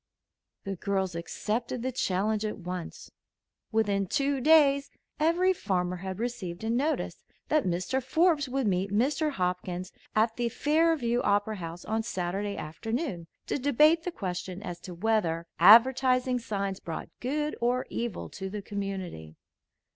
[0.63, 3.11] The girls accepted the challenge at once.
[3.71, 4.89] Within two days
[5.19, 8.01] every farmer had received a notice that Mr.
[8.01, 9.29] Forbes would meet Mr.
[9.33, 14.95] Hopkins at the Fairview Opera House on Saturday afternoon to debate the question as to
[14.95, 19.35] whether advertising signs brought good or evil to the community.